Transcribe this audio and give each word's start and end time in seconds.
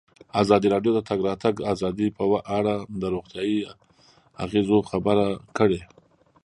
ازادي 0.41 0.67
راډیو 0.73 0.91
د 0.93 0.97
د 0.97 1.05
تګ 1.09 1.19
راتګ 1.29 1.55
ازادي 1.73 2.07
په 2.17 2.23
اړه 2.57 2.73
د 3.01 3.03
روغتیایي 3.13 3.61
اغېزو 4.43 4.77
خبره 4.91 5.25
کړې. 5.57 5.81